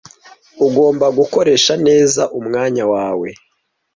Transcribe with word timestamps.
Ugomba 0.65 1.05
gukoresha 1.17 1.73
neza 1.87 2.21
umwanya 2.39 2.83
wawe. 2.93 3.29